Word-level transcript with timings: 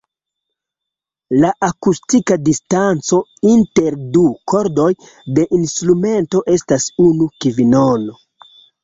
La 1.41 1.49
akustika 1.67 2.37
distanco 2.47 3.19
inter 3.49 3.97
du 4.15 4.23
kordoj 4.53 4.87
de 5.37 5.45
instrumento 5.59 6.43
estas 6.57 6.89
unu 7.05 7.29
kvinono. 7.47 8.19